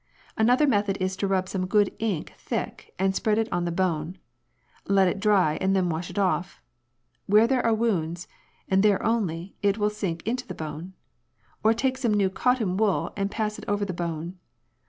[0.35, 4.17] "Another method is to'rub some good ink thick and spread it on the bone.
[4.87, 6.59] Let it dry, and then wash it off.
[7.27, 8.27] Where there are wounds,
[8.67, 10.93] and there only, it will sink into the bone.
[11.63, 14.39] Or take some new cotton wool and pass it over the bone.